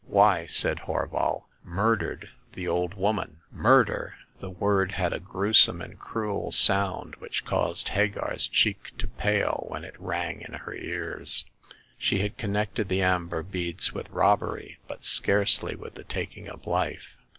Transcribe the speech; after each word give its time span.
"Why," 0.07 0.47
said 0.47 0.79
Horval, 0.87 1.43
"murdered 1.63 2.29
the 2.53 2.67
old 2.67 2.95
woman." 2.95 3.37
66 3.51 3.51
Hagar 3.51 3.51
of 3.51 3.55
the 3.55 3.61
Pawn 3.61 3.63
Shop. 3.63 3.63
Murder! 3.63 4.15
The 4.39 4.49
word 4.49 4.91
had 4.93 5.13
a 5.13 5.19
gruesome 5.19 5.81
and 5.83 5.99
cruel 5.99 6.51
sound, 6.51 7.15
which 7.17 7.45
caused 7.45 7.89
Hagar's 7.89 8.47
cheek 8.47 8.93
to 8.97 9.07
pale 9.07 9.65
when 9.69 9.83
it 9.83 9.93
rang 9.99 10.41
in 10.41 10.53
her 10.53 10.73
ears. 10.73 11.45
She 11.99 12.17
had 12.21 12.39
connected 12.39 12.89
the 12.89 13.03
amber 13.03 13.43
beads 13.43 13.93
with 13.93 14.09
robbery, 14.09 14.79
but 14.87 15.05
scarcely 15.05 15.75
with 15.75 15.93
the 15.93 16.03
taking 16.03 16.49
of 16.49 16.65
life. 16.65 17.15